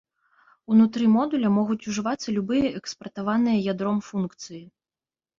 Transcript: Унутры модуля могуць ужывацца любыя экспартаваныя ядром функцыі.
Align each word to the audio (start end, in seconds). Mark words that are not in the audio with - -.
Унутры 0.75 1.09
модуля 1.15 1.49
могуць 1.57 1.85
ужывацца 1.91 2.33
любыя 2.37 2.71
экспартаваныя 2.79 3.57
ядром 3.75 4.01
функцыі. 4.09 4.63